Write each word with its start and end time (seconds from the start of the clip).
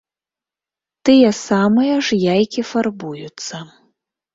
Тыя 1.11 1.29
самыя 1.49 1.95
ж 2.11 2.21
яйкі 2.35 2.61
фарбуюцца. 2.75 3.67